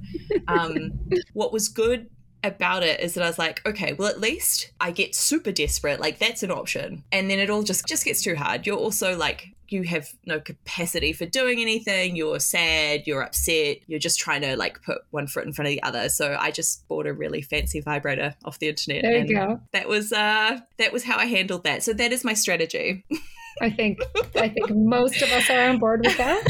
[0.48, 0.92] Um,
[1.34, 2.08] what was good
[2.44, 6.00] about it is that I was like, okay, well at least I get super desperate.
[6.00, 7.04] Like that's an option.
[7.12, 8.66] And then it all just just gets too hard.
[8.66, 12.16] You're also like you have no capacity for doing anything.
[12.16, 15.72] You're sad, you're upset, you're just trying to like put one foot in front of
[15.72, 16.10] the other.
[16.10, 19.04] So I just bought a really fancy vibrator off the internet.
[19.04, 19.62] There you and go.
[19.72, 21.84] That was uh that was how I handled that.
[21.84, 23.06] So that is my strategy.
[23.62, 24.00] I think
[24.36, 26.42] I think most of us are on board with that.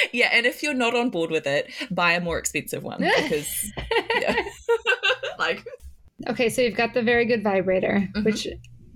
[0.12, 3.72] yeah, and if you're not on board with it, buy a more expensive one because
[4.20, 4.36] yeah.
[5.38, 5.66] like
[6.28, 8.24] Okay, so you've got the very good vibrator, Mhm.
[8.26, 8.46] which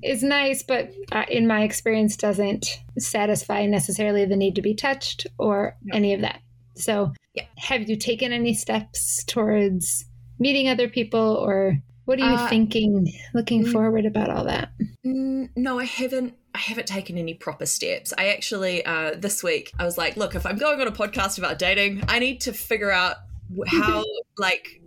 [0.02, 2.66] is nice, but uh, in my experience, doesn't
[2.98, 5.96] satisfy necessarily the need to be touched or No.
[5.96, 6.40] any of that.
[6.76, 7.44] So, Yeah.
[7.56, 10.04] have you taken any steps towards
[10.38, 13.72] meeting other people, or what are you Uh, thinking, looking mm.
[13.72, 14.70] forward about all that?
[15.04, 16.34] Mm, no, I haven't.
[16.54, 18.12] I haven't taken any proper steps.
[18.16, 21.38] I actually uh, this week I was like, look, if I'm going on a podcast
[21.38, 23.16] about dating, I need to figure out
[23.66, 24.04] how
[24.38, 24.80] like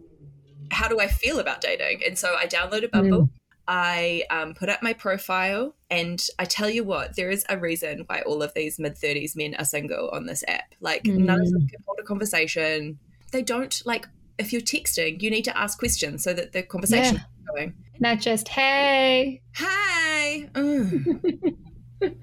[0.71, 2.01] how do I feel about dating.
[2.05, 3.29] And so I downloaded Bumble.
[3.67, 8.05] I um, put up my profile, and I tell you what, there is a reason
[8.07, 10.73] why all of these mid thirties men are single on this app.
[10.79, 12.97] Like none of them can hold a conversation.
[13.31, 14.07] They don't like.
[14.37, 17.21] If you're texting, you need to ask questions so that the conversation Yeah.
[17.21, 17.73] is going.
[17.99, 20.49] Not just, hey, Hi.
[20.53, 21.55] Mm.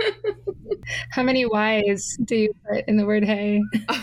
[1.11, 3.61] how many Y's do you put in the word hey?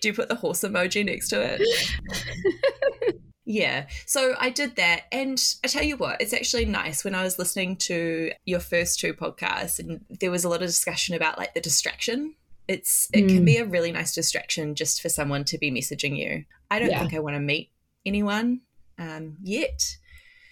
[0.00, 3.20] Do you put the horse emoji next to it?
[3.44, 3.86] yeah.
[4.06, 5.02] So I did that.
[5.12, 8.98] And I tell you what, it's actually nice when I was listening to your first
[8.98, 12.34] two podcasts and there was a lot of discussion about like the distraction.
[12.68, 13.46] It's it can Mm.
[13.46, 16.44] be a really nice distraction just for someone to be messaging you.
[16.70, 16.98] I don't Yeah.
[17.00, 17.70] think I want to meet
[18.04, 18.60] anyone
[18.98, 19.96] um, yet.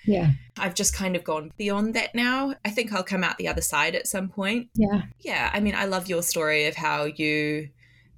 [0.06, 2.54] Yeah, I've just kind of gone beyond that now.
[2.62, 5.74] I think I'll come out the other side at some point yeah, yeah i mean
[5.74, 7.70] i love your story of how you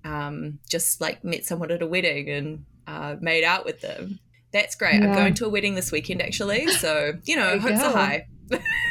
[0.04, 4.18] um, just like met someone at a wedding and uh, made out with them
[4.52, 7.80] that's great i'm going to a wedding this weekend actually so you know you hopes
[7.82, 8.26] are high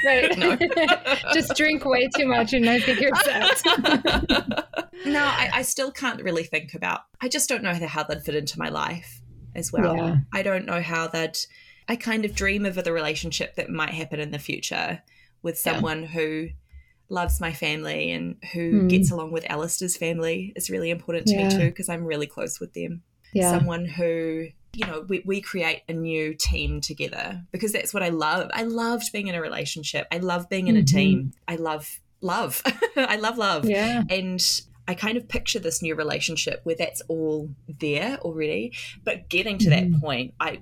[0.06, 0.38] right.
[0.38, 0.56] No.
[1.34, 3.62] just drink way too much and I think you're set.
[5.06, 8.36] no I, I still can't really think about i just don't know how, they'd fit
[8.36, 9.22] into my life
[9.54, 10.16] as well Yeah.
[10.34, 11.46] i don't know how that
[11.88, 15.02] i kind of dream of the relationship that might happen in the future
[15.44, 15.74] with Yeah.
[15.74, 16.50] someone who
[17.10, 18.90] loves my family and who Mm.
[18.90, 21.50] gets along with Alistair's family is really important to Yeah.
[21.50, 23.04] me too because I'm really close with them.
[23.32, 23.52] Yeah.
[23.52, 28.10] Someone who, you know, we, we create a new team together because that's what I
[28.10, 28.50] love.
[28.54, 30.08] I loved being in a relationship.
[30.12, 30.88] I love being in a Mhm.
[30.88, 31.34] team.
[31.48, 32.62] I love love.
[32.96, 33.66] I love love.
[33.70, 34.04] Yeah.
[34.10, 34.44] And
[34.88, 38.74] I kind of picture this new relationship where that's all there already.
[39.04, 40.00] But getting to that Mhm.
[40.02, 40.62] point, I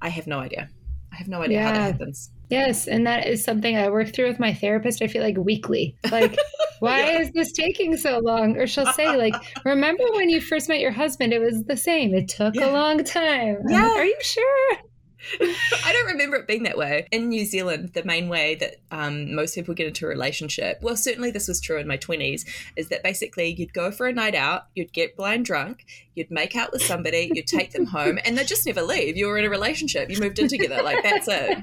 [0.00, 0.70] I have no idea.
[1.12, 2.30] I have no idea how that happens.
[2.48, 2.86] Yes.
[2.86, 5.96] And that is something I work through with my therapist, I feel like weekly.
[6.10, 6.36] Like,
[6.86, 7.18] why Yeah.
[7.20, 8.56] is this taking so long?
[8.56, 11.32] Or she'll say, like, remember when you first met your husband?
[11.32, 12.14] It was the same.
[12.14, 12.70] It took Yeah.
[12.70, 13.58] a long time.
[13.68, 13.86] Yeah.
[13.86, 14.76] like, Are you sure?
[15.40, 17.06] I don't remember it being that way.
[17.12, 20.96] In New Zealand, the main way that um, most people get into a relationship, well,
[20.96, 24.34] certainly this was true in my 20s, is that basically you'd go for a night
[24.34, 28.38] out, you'd get blind drunk, you'd make out with somebody, you'd take them home, and
[28.38, 29.14] they'd just never leave.
[29.18, 30.82] You were in a relationship, you moved in together.
[30.82, 31.58] Like, that's it.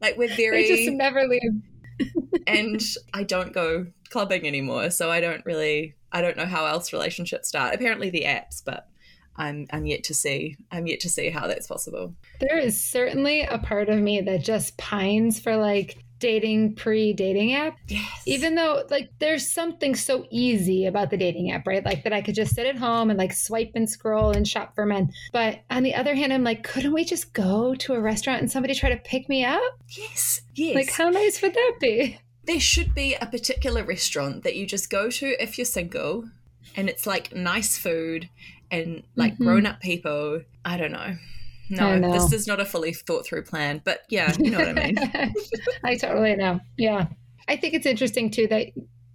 [0.00, 0.68] Like, we're They very.
[0.68, 1.40] just never leave.
[2.46, 2.80] And
[3.12, 5.94] I don't go clubbing anymore, so I don't really.
[6.12, 7.74] I don't know how else relationships start.
[7.74, 8.88] Apparently, the apps, but.
[9.36, 12.14] I'm, I'm yet to see I'm yet to see how that's possible.
[12.38, 17.54] There is certainly a part of me that just pines for like dating pre dating
[17.54, 17.76] app.
[17.88, 18.22] Yes.
[18.26, 21.84] Even though like there's something so easy about the dating app, right?
[21.84, 24.74] Like that I could just sit at home and like swipe and scroll and shop
[24.74, 25.12] for men.
[25.32, 28.50] But on the other hand, I'm like, couldn't we just go to a restaurant and
[28.50, 29.60] somebody try to pick me up?
[29.88, 30.74] yes, yes.
[30.74, 32.18] Like how nice would that be?
[32.46, 36.28] there should be a particular restaurant that you just go to if you're single
[36.76, 38.28] and it's like nice food
[38.70, 39.38] and like Mhm.
[39.38, 40.42] grown up people.
[40.64, 41.16] I don't know.
[41.70, 44.72] No, this is not a fully thought through plan, but yeah, you know what I
[44.72, 44.96] mean.
[45.84, 46.60] I totally know.
[46.76, 47.06] Yeah.
[47.48, 48.68] I think it's interesting too that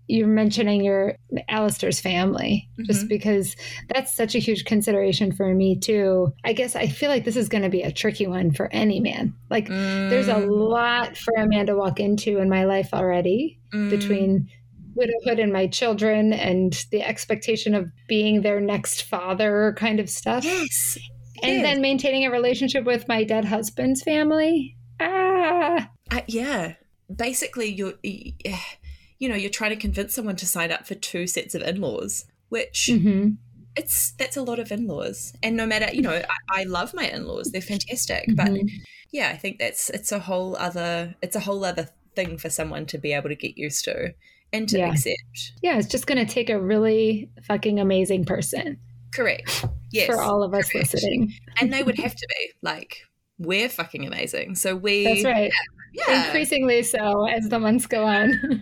[0.07, 1.15] you're mentioning your
[1.49, 3.09] Alistair's family, just Mhm.
[3.09, 3.55] because
[3.93, 6.33] that's such a huge consideration for me too.
[6.43, 8.99] I guess I feel like this is going to be a tricky one for any
[8.99, 9.33] man.
[9.51, 13.59] Like there's a Mm, lot for a man to walk into in my life already
[13.73, 14.49] mm, between
[14.95, 20.43] widowhood and my children and the expectation of being their next father kind of stuff.
[20.43, 20.97] yes,
[21.43, 24.75] And then maintaining a relationship with my dead husband's family.
[24.99, 26.73] Ah, I, yeah,
[27.13, 31.55] basically you're you know you're trying to convince someone to sign up for two sets
[31.55, 33.29] of in-laws which Mm-hmm.
[33.75, 35.33] it's that's a lot of in-laws.
[35.43, 36.21] And no matter you know
[36.51, 37.51] i, I love my in-laws.
[37.51, 38.25] They're fantastic.
[38.35, 38.69] But Mhm.
[39.11, 42.85] yeah i think that's it's a whole other it's a whole other thing for someone
[42.87, 44.13] to be able to get used to
[44.51, 44.89] and to Yeah.
[44.91, 45.53] accept.
[45.61, 48.79] Yeah, it's just going to take a really fucking amazing person.
[49.13, 50.93] Correct yes for all of us correct.
[50.93, 51.33] listening.
[51.59, 53.01] and they would have to be like
[53.37, 55.51] we're fucking amazing so we That's right.
[55.93, 58.33] yeah Increasingly so as the months go on.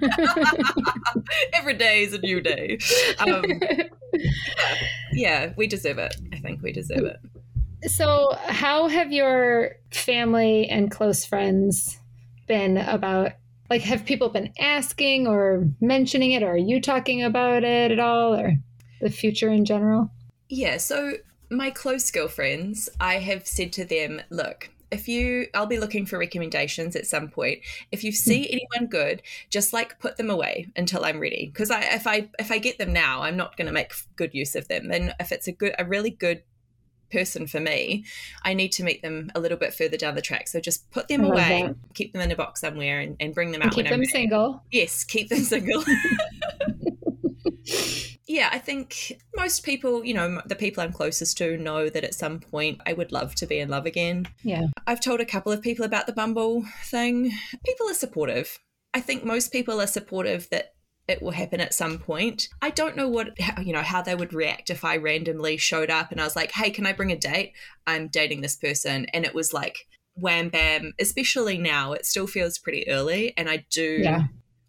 [1.53, 2.77] every day is a new day
[3.19, 3.43] um
[5.13, 7.17] yeah we deserve it i think we deserve it
[7.83, 11.99] so, how have your family and close friends
[12.47, 13.33] been about?
[13.69, 17.99] Like, have people been asking or mentioning it, or are you talking about it at
[17.99, 18.53] all, or
[19.01, 20.09] the future in general?
[20.49, 21.13] Yeah, so
[21.49, 26.17] my close girlfriends, I have said to them, look, if you I'll be looking for
[26.17, 27.59] recommendations at some point.
[27.91, 28.53] If you see hmm.
[28.53, 31.49] anyone good, just like put them away until I'm ready.
[31.51, 34.33] Because I if I if I get them now, I'm not going to make good
[34.33, 34.91] use of them.
[34.91, 36.43] And if it's a good a really good
[37.11, 38.05] person for me,
[38.43, 40.47] I need to meet them a little bit further down the track.
[40.47, 41.33] So just put them uh-huh.
[41.33, 41.75] away, that.
[41.93, 43.99] keep them in a box somewhere, and, and bring them And out keep when I'm
[43.99, 44.11] them ready.
[44.11, 44.63] single.
[44.71, 45.83] Yes, keep them single.
[48.37, 52.13] yeah, I think most people, you know, the people I'm closest to know that at
[52.13, 54.27] some point I would love to be in love again.
[54.43, 54.67] Yeah.
[54.85, 57.31] I've told a couple of people about the Bumble thing.
[57.65, 58.59] People are supportive.
[58.93, 60.73] I think most people are supportive that
[61.07, 62.47] it will happen at some point.
[62.61, 63.29] I don't know what
[63.65, 66.51] you know how they would react if I randomly showed up and I was like,
[66.51, 67.53] "Hey, can I bring a date?
[67.87, 72.59] I'm dating this person." And it was like wham bam, especially now, it still feels
[72.59, 74.23] pretty early and I do Yeah.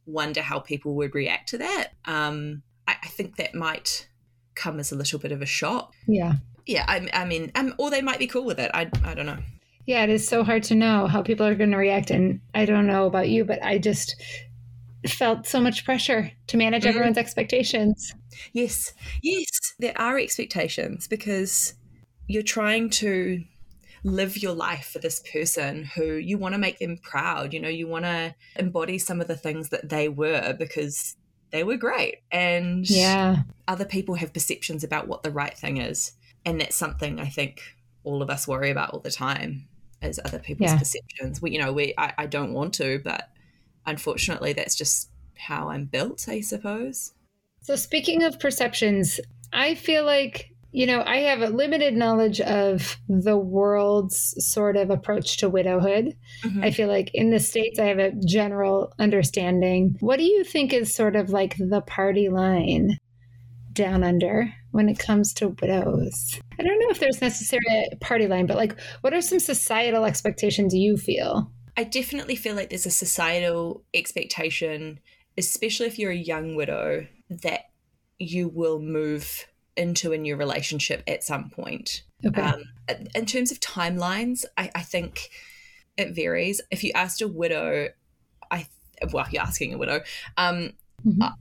[0.07, 1.89] wonder how people would react to that.
[2.05, 4.09] Um, I, I think that might
[4.55, 5.95] come as a little bit of a shock.
[6.07, 6.35] Yeah.
[6.67, 8.71] Yeah, I, I mean, um, or they might be cool with it.
[8.75, 9.39] I, I don't know.
[9.87, 12.11] Yeah, it is so hard to know how people are going to react.
[12.11, 14.17] And I don't know about you, but I just
[15.07, 16.89] felt so much pressure to manage Mhm.
[16.89, 18.15] everyone's expectations.
[18.53, 19.47] Yes, yes,
[19.79, 21.75] there are expectations because
[22.27, 23.45] you're trying to
[24.05, 27.55] live your life for this person who you want to make them proud.
[27.55, 31.17] You know, you want to embody some of the things that they were because
[31.51, 32.19] they were great.
[32.31, 33.43] And Yeah.
[33.67, 36.13] other people have perceptions about what the right thing is.
[36.45, 37.61] And that's something I think
[38.05, 39.69] all of us worry about all the time
[40.01, 40.79] is other people's Yeah.
[40.79, 41.43] perceptions.
[41.43, 43.29] We, you know, we, I, I don't want to, but
[43.87, 47.13] unfortunately that's just how I'm built, I suppose.
[47.63, 49.21] So, speaking of perceptions,
[49.53, 54.91] I feel like, you know, I have a limited knowledge of the world's sort of
[54.91, 56.15] approach to widowhood.
[56.45, 56.65] Mhm.
[56.65, 59.97] I feel like in the States, I have a general understanding.
[60.01, 62.99] What do you think is sort of like the party line
[63.73, 66.39] down under when it comes to widows?
[66.59, 70.05] I don't know if there's necessarily a party line, but like, what are some societal
[70.05, 71.51] expectations you feel?
[71.77, 75.01] I definitely feel like there's a societal expectation,
[75.39, 77.67] especially if you're a young widow, that
[78.19, 79.47] you will move
[79.79, 82.03] into a new relationship at some point.
[82.27, 82.43] Okay.
[82.43, 82.65] Um,
[83.15, 85.31] in terms of timelines, I, I think
[85.97, 86.61] it varies.
[86.71, 87.89] If you asked a widow,
[88.51, 88.67] I
[89.13, 90.01] well, you're asking a widow.
[90.37, 90.73] Um,
[91.07, 91.33] Mhm.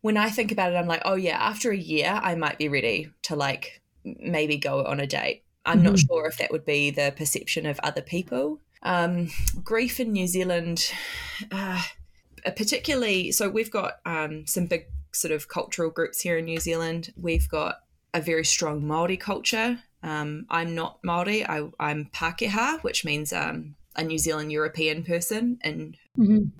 [0.00, 2.68] when I think about it, I'm like, oh yeah, after a year, I might be
[2.68, 5.42] ready to like maybe go on a date.
[5.66, 8.60] I'm not sure if that would be the perception of other people.
[8.82, 9.30] Um,
[9.64, 10.92] grief in New Zealand,
[11.50, 11.82] uh,
[12.56, 14.86] particularly, so we've got um, some big
[15.16, 17.12] sort of cultural groups here in New Zealand.
[17.16, 17.80] We've got
[18.14, 19.78] a very strong Maori culture.
[20.02, 21.44] Um, I'm not Maori.
[21.44, 26.50] I, I'm Pākehā, which means um, a New Zealand European person, and Mhm.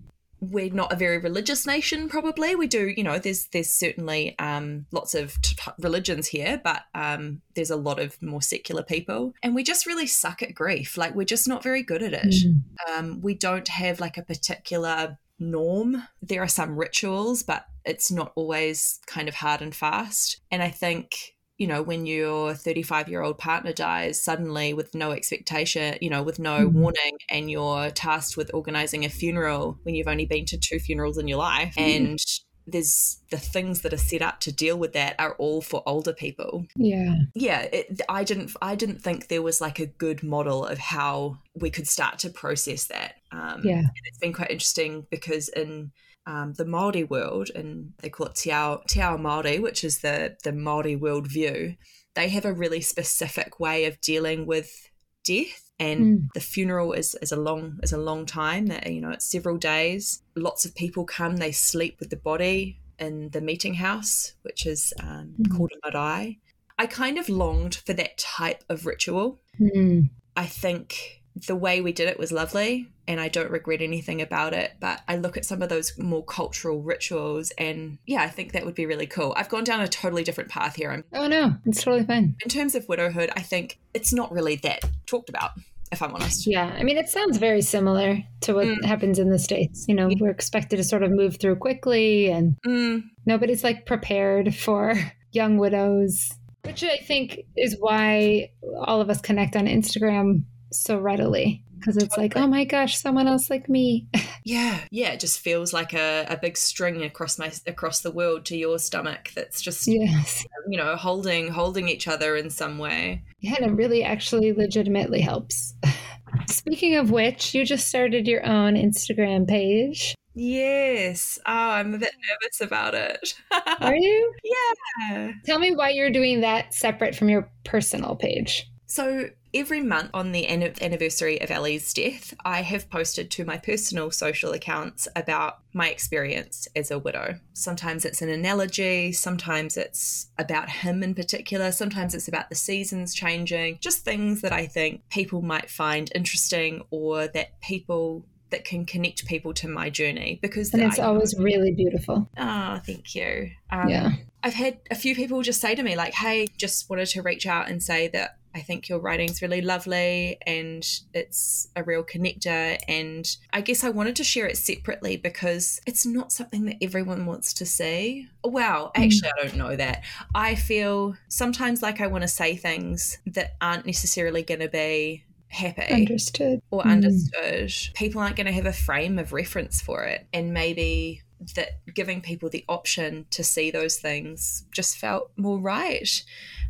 [0.40, 2.08] we're not a very religious nation.
[2.08, 2.88] Probably we do.
[2.88, 7.70] You know, there's there's certainly um, lots of t- t- religions here, but um, there's
[7.70, 10.96] a lot of more secular people, and we just really suck at grief.
[10.98, 12.62] Like we're just not very good at it Mhm.
[12.90, 16.02] um, we don't have like a particular norm.
[16.22, 20.40] There are some rituals, but it's not always kind of hard and fast.
[20.50, 25.12] And I think, you know, when your 35 year old partner dies suddenly with no
[25.12, 26.72] expectation, you know, with no Mhm.
[26.72, 31.16] warning, and you're tasked with organizing a funeral when you've only been to two funerals
[31.18, 32.18] in your life, and
[32.66, 36.12] there's the things that are set up to deal with that are all for older
[36.12, 37.14] people Yeah.
[37.34, 41.38] yeah it, i didn't i didn't think there was like a good model of how
[41.54, 43.78] we could start to process that um Yeah.
[43.78, 45.92] and it's been quite interesting because in
[46.28, 49.98] um, the Maori world, and they call it Te Ao, Te Ao Māori, which is
[50.00, 51.76] the the Maori world view.
[52.16, 54.90] They have a really specific way of dealing with
[55.24, 56.32] death, and Mm.
[56.34, 58.66] the funeral is, is a long is a long time.
[58.66, 60.22] That you know, it's several days.
[60.34, 61.36] Lots of people come.
[61.36, 65.50] They sleep with the body in the meeting house, which is um, Mhm.
[65.56, 66.38] called a marae.
[66.78, 69.40] I kind of longed for that type of ritual.
[69.60, 70.10] Mm.
[70.36, 74.52] I think the way we did it was lovely and I don't regret anything about
[74.52, 74.72] it.
[74.80, 78.64] But I look at some of those more cultural rituals and yeah, I think that
[78.64, 79.34] would be really cool.
[79.36, 80.90] I've gone down a totally different path here.
[80.90, 82.36] I'm, Oh no, it's totally fine.
[82.42, 85.50] in terms of widowhood, I think it's not really that talked about,
[85.92, 86.46] if I'm honest.
[86.46, 88.84] Yeah, I mean, it sounds very similar to what Mm.
[88.84, 89.84] happens in the States.
[89.88, 94.54] You know, we're expected to sort of move through quickly, and Mm, nobody's like prepared
[94.54, 94.94] for
[95.32, 96.30] young widows,
[96.64, 101.62] which I think is why all of us connect on Instagram so readily.
[101.62, 104.08] Mm, because it's like, oh my gosh, someone else like me.
[104.44, 108.44] yeah, yeah, it just feels like a, a big string across my across the world
[108.46, 109.30] to your stomach.
[109.34, 110.44] That's just yes.
[110.68, 113.24] you know holding holding each other in some way.
[113.40, 115.74] Yeah, and it really actually legitimately helps.
[116.48, 120.14] Speaking of which, you just started your own Instagram page.
[120.38, 121.38] Yes.
[121.46, 123.34] Oh, I'm a bit nervous about it.
[123.80, 124.34] Are you?
[125.10, 125.32] yeah.
[125.46, 128.70] Tell me why you're doing that separate from your personal page.
[128.88, 134.10] So every month on the anniversary of Ellie's death, I have posted to my personal
[134.12, 137.40] social accounts about my experience as a widow.
[137.52, 143.12] Sometimes it's an analogy, sometimes it's about him in particular, sometimes it's about the seasons
[143.14, 148.86] changing, just things that I think people might find interesting or that people that can
[148.86, 152.30] connect people to my journey because And it's I- always really beautiful.
[152.38, 153.50] Oh, thank you.
[153.70, 154.12] Um, Yeah.
[154.44, 157.48] I've had a few people just say to me, like, hey, just wanted to reach
[157.48, 162.78] out and say that I think your writing's really lovely and it's a real connector.
[162.88, 167.26] And I guess I wanted to share it separately because it's not something that everyone
[167.26, 168.28] wants to see.
[168.42, 170.04] Wow, actually, I don't know that.
[170.34, 175.24] I feel sometimes like I want to say things that aren't necessarily going to be
[175.48, 176.60] happy Understood.
[176.70, 176.92] or Mm.
[176.92, 177.72] understood.
[177.94, 180.26] People aren't going to have a frame of reference for it.
[180.32, 181.22] And maybe
[181.54, 186.22] that giving people the option to see those things just felt more right.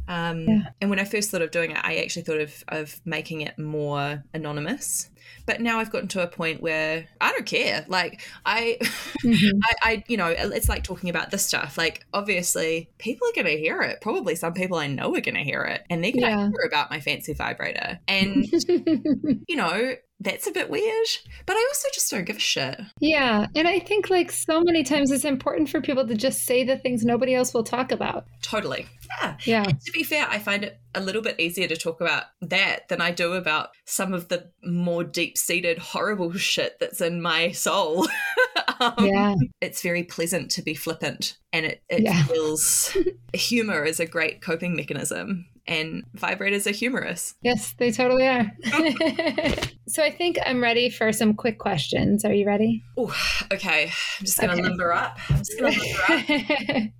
[0.08, 0.62] Um, Yeah.
[0.80, 3.58] And when I first thought of doing it, I actually thought of, of making it
[3.58, 5.10] more anonymous.
[5.46, 7.84] But now I've gotten to a point where I don't care.
[7.88, 8.78] Like I,
[9.24, 9.50] Mhm.
[9.64, 11.76] I, I, you know, it's like talking about this stuff.
[11.76, 14.00] Like, obviously, people are going to hear it.
[14.00, 16.48] Probably some people I know are going to hear it, and they're going to Yeah.
[16.48, 18.00] hear about my fancy vibrator.
[18.08, 18.44] And
[19.48, 21.06] you know, that's a bit weird.
[21.44, 22.80] But I also just don't give a shit.
[23.00, 23.46] yeah.
[23.54, 26.78] And I think, like, so many times it's important for people to just say the
[26.78, 28.26] things nobody else will talk about.
[28.42, 28.86] Totally.
[29.20, 29.36] Yeah.
[29.44, 29.64] Yeah.
[29.64, 33.00] To be fair, I find it a little bit easier to talk about that than
[33.00, 38.06] I do about some of the more deep seated, horrible shit that's in my soul.
[38.80, 39.34] um, Yeah.
[39.60, 42.24] It's very pleasant to be flippant, and it, it Yeah.
[42.24, 42.96] feels
[43.34, 47.34] humor is a great coping mechanism, and vibrators are humorous.
[47.42, 48.50] Yes, they totally are.
[49.88, 52.24] so I think I'm ready for some quick questions.
[52.24, 52.82] Are you ready?
[52.96, 53.14] Oh,
[53.52, 53.84] okay.
[54.20, 54.62] I'm just going to Okay.
[54.62, 55.18] limber up.
[55.30, 56.90] I'm just going to limber up.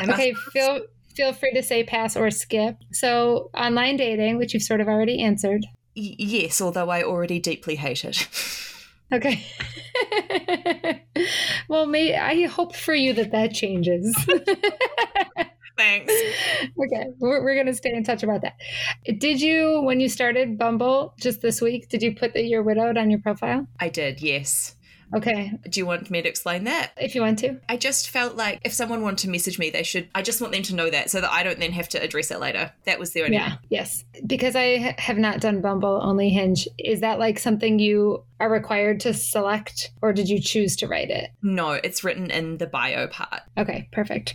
[0.08, 0.80] Okay, feel
[1.14, 2.76] feel free to say pass or skip.
[2.92, 5.66] So online dating, which you've sort of already answered.
[5.96, 8.28] Y- yes, although I already deeply hate it.
[9.12, 9.44] Okay.
[11.68, 14.16] well, may I hope for you that that changes.
[15.78, 16.12] Thanks.
[16.84, 18.56] okay, we're, we're going to stay in touch about that.
[19.18, 22.98] Did you, when you started Bumble just this week, did you put that you're widowed
[22.98, 23.66] on your profile?
[23.80, 24.74] I did, yes.
[25.14, 26.92] Okay, Do you want me to explain that?
[26.98, 27.58] if you want to.
[27.68, 30.08] I just felt like if someone wanted to message me, they should.
[30.14, 32.30] I just want them to know that so that I don't then have to address
[32.30, 32.72] it later.
[32.84, 33.36] That was the only.
[33.36, 34.04] Yeah, yes.
[34.26, 36.68] Because I have not done Bumble, only Hinge.
[36.78, 41.08] Is that like something you are required to select, or did you choose to write
[41.08, 41.30] it?
[41.40, 43.40] No, it's written in the bio part.
[43.56, 44.34] Okay, perfect.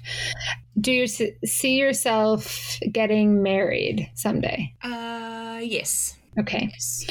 [0.80, 4.74] Do you see yourself getting married someday?
[4.82, 6.18] Uh, yes.
[6.40, 6.70] Okay.
[6.72, 7.06] Yes.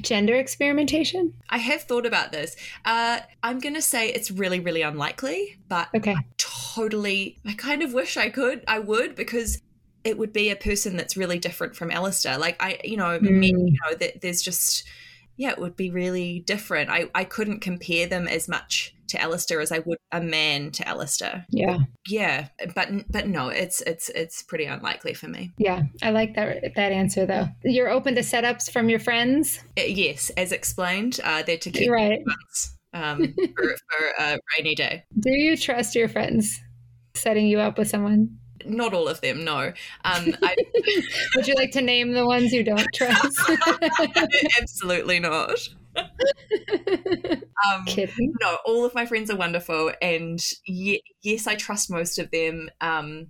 [0.00, 1.34] Gender experimentation?
[1.50, 2.56] I have thought about this.
[2.84, 6.16] Uh, I'm going to say it's really, really unlikely, but Okay.
[6.38, 9.60] totally, I kind of wish I could, I would, because
[10.04, 12.38] it would be a person that's really different from Alistair.
[12.38, 13.66] Like, I, you know, me, Mm.
[13.72, 14.84] you know, that there's just,
[15.36, 16.88] yeah, it would be really different.
[16.88, 20.86] I, I couldn't compare them as much to Alistair as I would a man to
[20.86, 21.46] Alistair.
[21.50, 21.78] Yeah.
[22.08, 25.52] Yeah, but but no, it's it's it's pretty unlikely for me.
[25.58, 25.82] Yeah.
[26.02, 27.46] I like that that answer though.
[27.64, 29.60] You're open to setups from your friends?
[29.78, 32.20] Uh, yes, as explained, uh, they're to keep Right.
[32.26, 35.04] funds um, for, for a rainy day.
[35.18, 36.60] Do you trust your friends
[37.14, 38.38] setting you up with someone?
[38.64, 39.72] Not all of them, no.
[40.04, 40.56] Um, I,
[41.36, 43.50] Would you like to name the ones you don't trust?
[44.60, 45.58] absolutely not.
[45.96, 47.84] Um,
[48.40, 52.68] no, all of my friends are wonderful, and ye- yes, I trust most of them.
[52.80, 53.28] Um,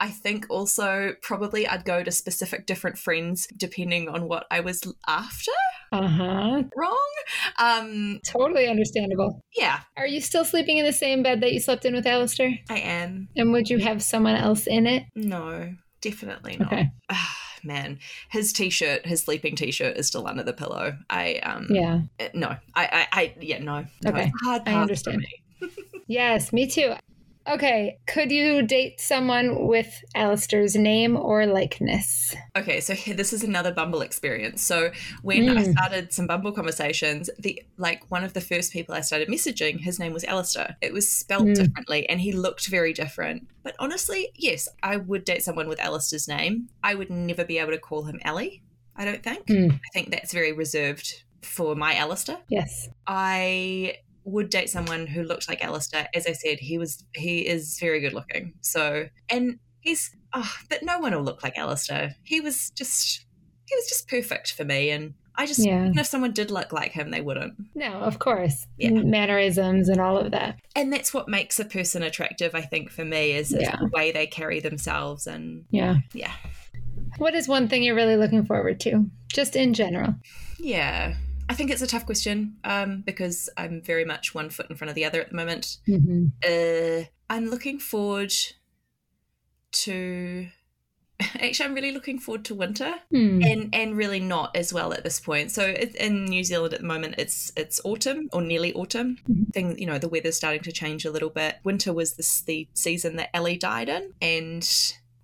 [0.00, 4.82] I think also probably I'd go to specific different friends depending on what I was
[5.06, 5.52] after.
[5.92, 6.62] Uh huh.
[6.76, 7.12] Wrong.
[7.58, 9.40] Um, Totally understandable.
[9.56, 12.52] yeah, Are you still sleeping in the same bed that you slept in with Alistair?
[12.68, 13.28] I am.
[13.36, 15.04] And would you have someone else in it?
[15.14, 15.72] No,
[16.02, 16.72] definitely not.
[16.72, 16.90] Okay.
[17.64, 17.98] Man,
[18.30, 20.96] his t-shirt, his sleeping t-shirt is still under the pillow.
[21.10, 22.02] I um Yeah.
[22.20, 23.84] uh, no, I I, I yeah no.
[24.02, 24.22] no Okay.
[24.22, 25.18] a hard I understand.
[25.60, 25.68] me.
[26.06, 26.92] Yes, me too.
[27.46, 27.98] Okay.
[28.06, 32.34] Could you date someone with Alistair's name or likeness?
[32.56, 34.62] Okay, so here, this is another Bumble experience.
[34.62, 34.90] So
[35.22, 35.72] when I Mm.
[35.72, 39.98] started some Bumble conversations, the like one of the first people I started messaging, his
[39.98, 40.76] name was Alistair.
[40.80, 41.54] It was spelled Mm.
[41.54, 43.46] differently, and he looked very different.
[43.62, 46.68] But honestly, yes, I would date someone with Alistair's name.
[46.82, 48.62] I would never be able to call him Ellie.
[48.96, 49.46] I don't think.
[49.48, 49.72] Mm.
[49.74, 52.38] I think that's very reserved for my Alistair.
[52.48, 52.88] Yes.
[53.06, 56.08] I would date someone who looked like Alistair.
[56.14, 58.54] As I said, he was he is very good looking.
[58.60, 62.14] So and he's oh, but no one will look like Alistair.
[62.24, 63.24] He was just
[63.66, 65.86] he was just perfect for me and I just Yeah.
[65.86, 67.54] even if someone did look like him, they wouldn't.
[67.74, 68.66] No, of course.
[68.78, 68.90] Yeah.
[68.90, 70.60] Mannerisms and all of that.
[70.76, 73.74] And that's what makes a person attractive, I think, for me, is, is Yeah.
[73.80, 75.96] the way they carry themselves and Yeah.
[76.12, 76.30] yeah.
[77.18, 79.10] What is one thing you're really looking forward to?
[79.32, 80.14] Just in general.
[80.60, 81.14] Yeah.
[81.48, 84.88] I think it's a tough question um, because I'm very much one foot in front
[84.90, 85.76] of the other at the moment.
[85.86, 86.26] Mm-hmm.
[86.42, 88.32] Uh, I'm looking forward
[89.72, 90.48] to.
[91.40, 93.40] Actually, I'm really looking forward to winter, Hmm.
[93.44, 95.52] and and really not as well at this point.
[95.52, 99.18] So in New Zealand at the moment, it's it's autumn or nearly autumn.
[99.30, 99.52] Mhm.
[99.52, 101.56] Thing you know, the weather's starting to change a little bit.
[101.62, 104.68] Winter was this the season that Ellie died in, and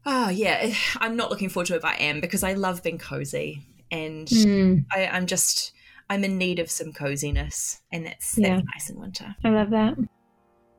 [0.07, 1.83] oh yeah, I'm not looking forward to it.
[1.83, 4.77] But I am because I love being cozy, and Hmm.
[4.93, 5.73] I, I'm just
[6.11, 8.57] I'm in need of some coziness, and that's Yeah.
[8.57, 9.35] that's nice in winter.
[9.45, 9.97] I love that.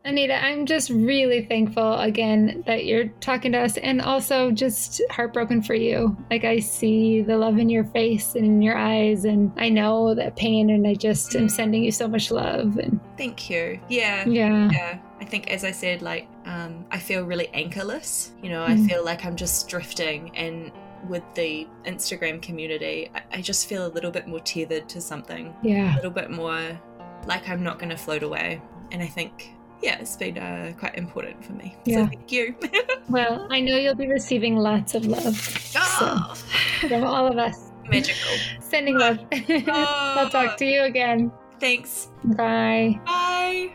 [0.04, 5.62] Anita, I'm just really thankful again that you're talking to us and also just heartbroken
[5.62, 6.18] for you.
[6.32, 10.16] Like, I see the love in your face and in your eyes, and I know
[10.16, 12.78] that pain, and I just am sending you so much love.
[12.78, 13.80] And Thank you.
[13.90, 14.26] Yeah.
[14.28, 18.32] yeah, Yeah, I think as I said, like um, I feel really anchorless.
[18.42, 18.88] You know, I Mm.
[18.90, 20.72] feel like I'm just drifting, and
[21.08, 25.54] with the Instagram community, I, I just feel a little bit more tethered to something,
[25.64, 25.94] Yeah.
[25.94, 26.80] a little bit more
[27.26, 28.62] like I'm not going to float away.
[28.92, 31.76] And I think, yeah, it's been uh, quite important for me.
[31.86, 32.04] Yeah.
[32.04, 32.56] So thank you.
[33.10, 35.36] Well, I know you'll be receiving lots of love
[35.76, 36.34] oh,
[36.88, 37.72] from all of us.
[37.90, 38.32] magical.
[38.62, 39.20] Sending love.
[39.68, 41.30] I'll talk to you again.
[41.60, 42.08] Thanks.
[42.24, 43.02] Bye.
[43.06, 43.74] Bye.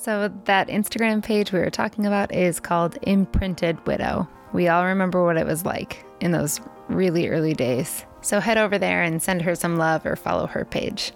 [0.00, 4.28] So, that Instagram page we were talking about is called Imprinted Widow.
[4.52, 8.06] We all remember what it was like in those really early days.
[8.20, 11.10] So, head over there and send her some love or follow her page.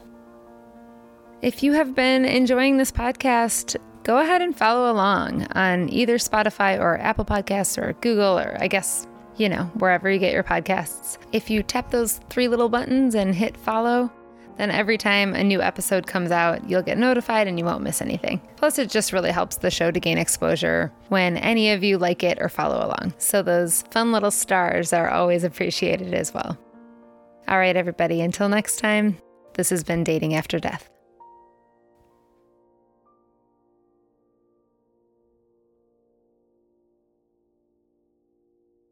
[1.42, 6.76] If you have been enjoying this podcast, go ahead and follow along on either Spotify
[6.76, 9.06] or Apple Podcasts or Google or I guess,
[9.36, 11.18] you know, wherever you get your podcasts.
[11.30, 14.10] If you tap those three little buttons and hit follow,
[14.56, 18.02] then every time a new episode comes out, you'll get notified and you won't miss
[18.02, 18.40] anything.
[18.56, 22.22] Plus, it just really helps the show to gain exposure when any of you like
[22.22, 23.14] it or follow along.
[23.18, 26.58] So, those fun little stars are always appreciated as well.
[27.48, 29.18] All right, everybody, until next time,
[29.54, 30.91] this has been Dating After Death.